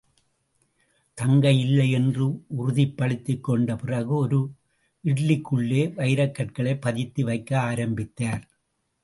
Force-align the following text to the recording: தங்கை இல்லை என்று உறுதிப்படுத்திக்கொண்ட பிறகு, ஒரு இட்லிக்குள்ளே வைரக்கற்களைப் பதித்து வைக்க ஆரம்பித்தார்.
தங்கை 1.17 1.59
இல்லை 1.59 1.91
என்று 1.91 2.27
உறுதிப்படுத்திக்கொண்ட 2.57 3.77
பிறகு, 3.77 4.15
ஒரு 4.15 4.51
இட்லிக்குள்ளே 5.03 5.83
வைரக்கற்களைப் 5.93 6.81
பதித்து 6.81 7.25
வைக்க 7.25 7.59
ஆரம்பித்தார். 7.59 8.49